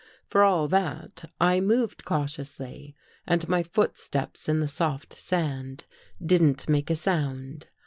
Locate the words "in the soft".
4.49-5.13